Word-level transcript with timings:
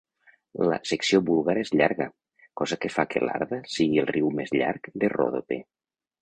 La 0.69 0.77
secció 0.91 1.19
búlgara 1.27 1.61
és 1.65 1.71
llarga, 1.81 2.07
cosa 2.61 2.79
que 2.87 2.91
fa 2.95 3.05
que 3.13 3.21
l'Arda 3.25 3.61
sigui 3.75 4.03
el 4.05 4.09
riu 4.17 4.33
més 4.41 4.55
llarg 4.57 4.91
de 5.05 5.13
Ròdope. 5.15 5.61